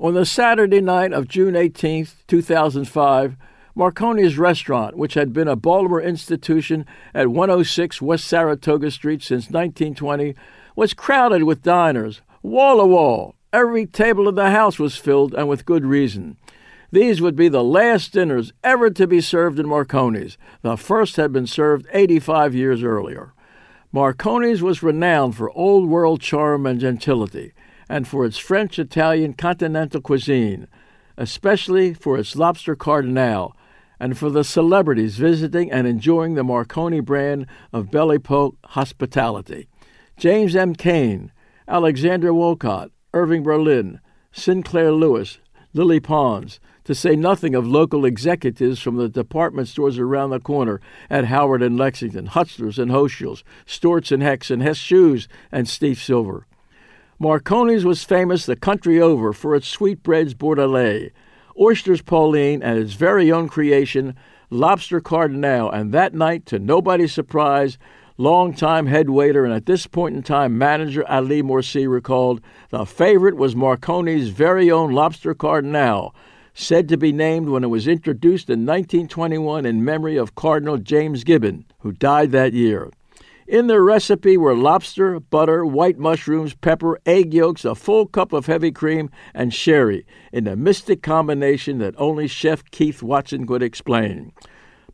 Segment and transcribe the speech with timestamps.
[0.00, 3.36] On the Saturday night of June 18, 2005,
[3.76, 10.34] Marconi's restaurant, which had been a Baltimore institution at 106 West Saratoga Street since 1920,
[10.74, 13.36] was crowded with diners, wall to wall.
[13.52, 16.38] Every table in the house was filled, and with good reason.
[16.90, 20.36] These would be the last dinners ever to be served in Marconi's.
[20.62, 23.32] The first had been served 85 years earlier.
[23.92, 27.52] Marconi's was renowned for old world charm and gentility,
[27.88, 30.66] and for its French Italian continental cuisine,
[31.16, 33.56] especially for its lobster cardinal,
[34.00, 39.68] and for the celebrities visiting and enjoying the Marconi brand of Belle Époque hospitality.
[40.16, 40.74] James M.
[40.74, 41.32] Cain,
[41.66, 44.00] Alexander Woollcott, Irving Berlin,
[44.32, 45.38] Sinclair Lewis,
[45.72, 50.80] Lily Pons, to say nothing of local executives from the department stores around the corner
[51.08, 55.98] at Howard and Lexington, Hutzler's and Hochschild's, Stewart's and Hecht's, and Hess Shoes and Steve
[55.98, 56.46] Silver.
[57.20, 61.12] Marconi's was famous the country over for its sweetbreads Bordelais,
[61.58, 64.16] oysters Pauline, and its very own creation,
[64.50, 67.78] lobster cardinal, and that night, to nobody's surprise,
[68.18, 72.40] longtime head waiter and at this point in time manager Ali Morsi recalled
[72.70, 76.14] the favorite was Marconi's very own lobster cardinal,
[76.52, 81.22] said to be named when it was introduced in 1921 in memory of Cardinal James
[81.22, 82.90] Gibbon, who died that year.
[83.46, 88.46] In the recipe were lobster, butter, white mushrooms, pepper, egg yolks, a full cup of
[88.46, 94.32] heavy cream, and sherry, in a mystic combination that only Chef Keith Watson could explain.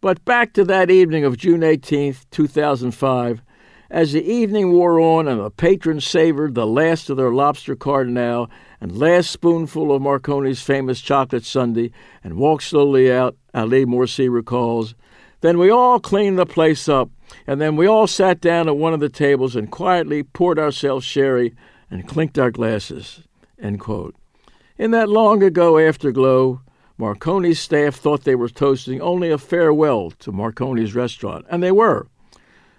[0.00, 3.42] But back to that evening of June 18, 2005.
[3.90, 8.50] As the evening wore on and the patrons savored the last of their lobster cardinal
[8.80, 11.90] and last spoonful of Marconi's famous chocolate sundae
[12.24, 14.94] and walked slowly out, Ali Morsi recalls,
[15.40, 17.10] then we all cleaned the place up
[17.46, 21.04] and then we all sat down at one of the tables and quietly poured ourselves
[21.04, 21.54] sherry
[21.90, 23.22] and clinked our glasses.
[23.58, 26.62] In that long ago afterglow,
[26.98, 32.08] Marconi's staff thought they were toasting only a farewell to Marconi's restaurant, and they were.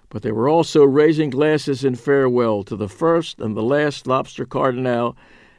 [0.09, 4.45] But they were also raising glasses in farewell to the first and the last lobster
[4.45, 5.15] cardinal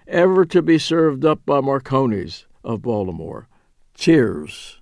[0.06, 3.48] ever to be served up by Marconi's of Baltimore.
[3.94, 4.79] Cheers.